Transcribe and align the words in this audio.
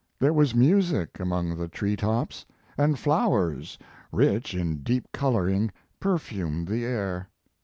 There 0.17 0.33
was 0.33 0.55
music 0.55 1.19
among 1.19 1.55
the 1.55 1.67
tree 1.67 1.95
tops, 1.95 2.43
and 2.75 2.97
flowers, 2.97 3.77
rich 4.11 4.55
in 4.55 4.77
deep 4.81 5.07
coloring, 5.13 5.69
perfumed 5.99 6.67
the 6.67 6.83
air. 6.85 7.29